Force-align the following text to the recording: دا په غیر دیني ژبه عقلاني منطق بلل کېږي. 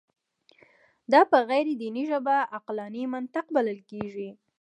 دا 1.11 1.21
په 1.31 1.37
غیر 1.49 1.67
دیني 1.81 2.03
ژبه 2.09 2.35
عقلاني 2.57 3.03
منطق 3.13 3.45
بلل 3.55 3.79
کېږي. 3.91 4.29